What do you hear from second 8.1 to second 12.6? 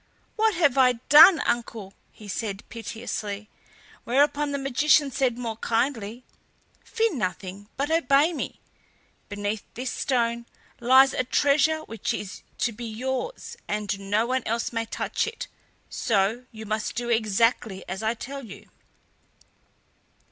me. Beneath this stone lies a treasure which is